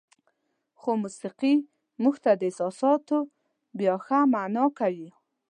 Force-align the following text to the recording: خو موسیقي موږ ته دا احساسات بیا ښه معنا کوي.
خو 0.79 0.91
موسیقي 1.03 1.53
موږ 2.01 2.15
ته 2.23 2.31
دا 2.39 2.45
احساسات 2.49 3.07
بیا 3.79 3.93
ښه 4.05 4.19
معنا 4.33 4.65
کوي. 4.79 5.09